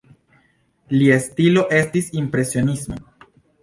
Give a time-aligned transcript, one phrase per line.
[0.95, 3.03] Lia stilo estis impresionismo.